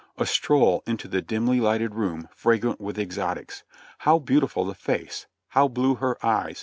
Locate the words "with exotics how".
2.81-4.17